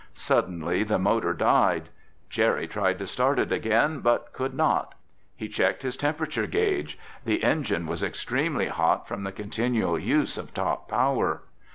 Suddenly 0.15 0.83
the 0.83 0.97
motor 0.97 1.31
died. 1.31 1.89
Jerry 2.27 2.67
tried 2.67 2.97
to 2.97 3.05
start 3.05 3.37
it 3.37 3.51
again 3.51 3.99
but 3.99 4.33
could 4.33 4.55
not. 4.55 4.95
He 5.35 5.47
checked 5.47 5.83
his 5.83 5.95
temperature 5.95 6.47
gauge. 6.47 6.97
The 7.23 7.43
engine 7.43 7.85
was 7.85 8.01
extremely 8.01 8.65
hot 8.69 9.07
from 9.07 9.25
the 9.25 9.31
continual 9.31 9.99
use 9.99 10.39
of 10.39 10.55
top 10.55 10.89
power. 10.89 11.43